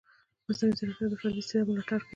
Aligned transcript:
مصنوعي 0.47 0.75
ځیرکتیا 0.79 1.07
د 1.09 1.13
فردي 1.21 1.39
استعداد 1.41 1.67
ملاتړ 1.69 1.99
کوي. 2.03 2.07